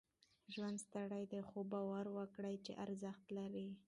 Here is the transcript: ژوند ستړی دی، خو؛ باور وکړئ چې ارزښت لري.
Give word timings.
ژوند 0.53 0.77
ستړی 0.85 1.23
دی، 1.31 1.41
خو؛ 1.47 1.59
باور 1.71 2.05
وکړئ 2.17 2.55
چې 2.65 2.71
ارزښت 2.85 3.25
لري. 3.37 3.67